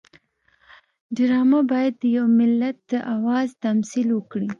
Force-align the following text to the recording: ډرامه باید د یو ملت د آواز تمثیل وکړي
ډرامه 1.15 1.59
باید 1.71 1.93
د 2.01 2.03
یو 2.17 2.25
ملت 2.39 2.77
د 2.91 2.93
آواز 3.15 3.47
تمثیل 3.65 4.07
وکړي 4.13 4.49